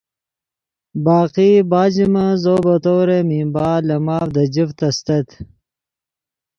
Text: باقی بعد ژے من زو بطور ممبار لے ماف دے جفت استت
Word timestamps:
باقی 1.05 1.51
بعد 1.71 1.89
ژے 1.95 2.05
من 2.13 2.29
زو 2.43 2.55
بطور 2.65 3.07
ممبار 3.29 3.79
لے 3.87 3.97
ماف 4.05 4.27
دے 4.35 4.43
جفت 4.53 4.79
استت 4.87 5.27